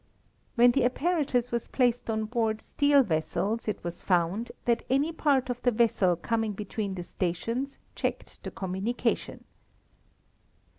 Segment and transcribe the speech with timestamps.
[0.55, 5.47] When the apparatus was placed on board steel vessels it was found that any part
[5.47, 9.43] of the vessel coming between the stations checked the communication.